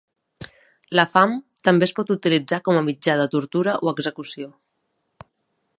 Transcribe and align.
La 0.99 1.03
fam 1.11 1.35
també 1.69 1.87
es 1.89 1.93
pot 1.99 2.09
utilitzar 2.15 2.61
com 2.69 2.79
a 2.79 2.83
mitjà 2.89 3.17
de 3.21 3.27
tortura 3.35 3.79
o 3.89 3.95
execució. 3.97 4.53